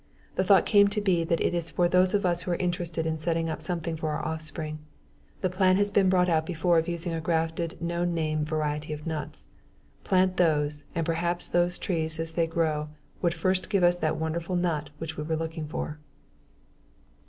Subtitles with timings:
[0.33, 3.05] The thought came to be that it is for those of us who are interested
[3.05, 4.79] in setting up something for our offspring.
[5.41, 9.05] The plan has been brought out before of using a grafted known name variety of
[9.05, 9.45] nuts.
[10.03, 12.89] Plant those, and perhaps those trees as they grow
[13.21, 15.99] would first give us that wonderful nut which we were looking for.